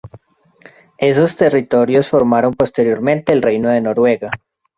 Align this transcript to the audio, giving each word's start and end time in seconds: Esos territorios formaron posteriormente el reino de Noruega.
Esos 0.97 1.37
territorios 1.37 2.09
formaron 2.09 2.55
posteriormente 2.55 3.33
el 3.33 3.43
reino 3.43 3.69
de 3.69 3.81
Noruega. 3.81 4.31